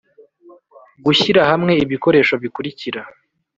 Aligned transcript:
Gushyira 1.05 1.41
hamwe 1.51 1.73
ibikoresho 1.83 2.33
bikurikira 2.43 3.01